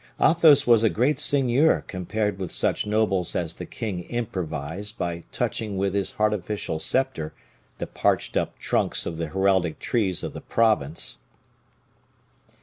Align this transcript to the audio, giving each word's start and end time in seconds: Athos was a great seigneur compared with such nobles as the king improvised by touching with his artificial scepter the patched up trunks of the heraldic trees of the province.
Athos 0.19 0.65
was 0.65 0.81
a 0.81 0.89
great 0.89 1.19
seigneur 1.19 1.81
compared 1.85 2.39
with 2.39 2.51
such 2.51 2.87
nobles 2.87 3.35
as 3.35 3.53
the 3.53 3.67
king 3.67 3.99
improvised 4.05 4.97
by 4.97 5.23
touching 5.31 5.77
with 5.77 5.93
his 5.93 6.15
artificial 6.17 6.79
scepter 6.79 7.35
the 7.77 7.85
patched 7.85 8.35
up 8.35 8.57
trunks 8.57 9.05
of 9.05 9.17
the 9.17 9.27
heraldic 9.27 9.77
trees 9.77 10.23
of 10.23 10.33
the 10.33 10.41
province. 10.41 11.19